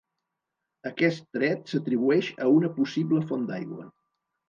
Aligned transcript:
Aquest 0.91 1.27
tret 1.37 1.71
s'atribueix 1.75 2.33
a 2.47 2.51
una 2.57 2.75
possible 2.81 3.25
font 3.31 3.49
d'aigua. 3.55 3.91